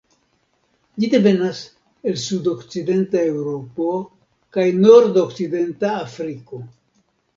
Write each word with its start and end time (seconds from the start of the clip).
Ĝi 1.01 1.09
devenas 1.15 1.59
el 2.11 2.17
sudokcidenta 2.23 3.21
Eŭropo 3.33 3.91
kaj 4.57 4.67
nordokcidenta 4.79 5.93
Afriko. 5.99 6.65